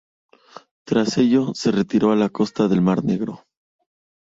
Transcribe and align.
Tras 0.83 1.15
ello 1.19 1.51
se 1.53 1.69
retiró 1.69 2.11
a 2.11 2.15
la 2.15 2.29
costa 2.29 2.67
del 2.67 2.81
mar 2.81 3.03
Negro. 3.03 3.43